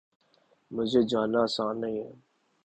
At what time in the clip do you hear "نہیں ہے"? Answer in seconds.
1.81-2.11